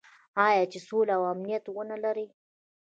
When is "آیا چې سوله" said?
0.47-1.13